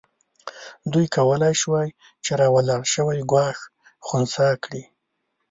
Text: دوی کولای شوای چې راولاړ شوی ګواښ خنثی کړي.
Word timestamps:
دوی 0.91 1.07
کولای 1.15 1.53
شوای 1.61 1.87
چې 2.23 2.31
راولاړ 2.41 2.81
شوی 2.93 3.19
ګواښ 3.31 3.57
خنثی 4.07 4.49
کړي. 4.63 4.83